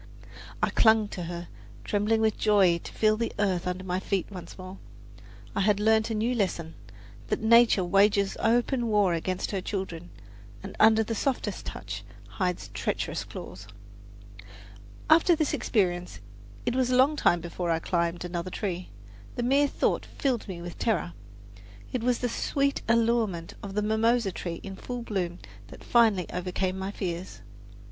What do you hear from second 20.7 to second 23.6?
terror. It was the sweet allurement